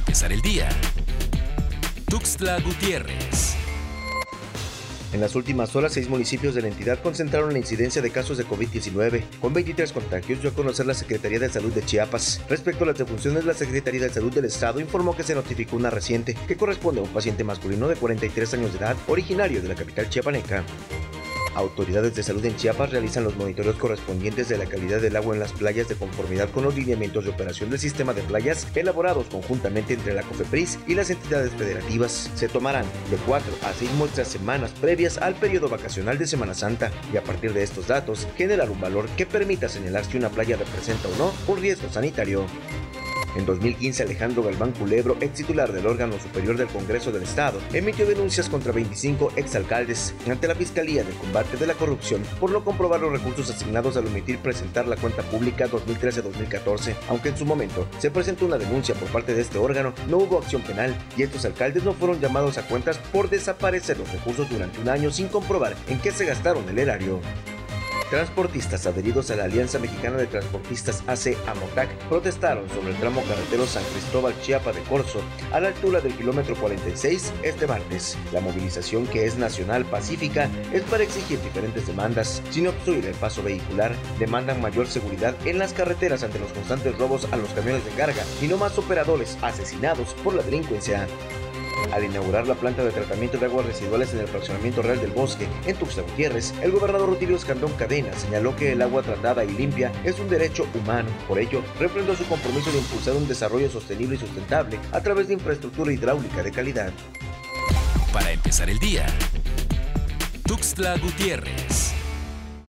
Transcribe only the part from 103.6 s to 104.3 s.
sostenible y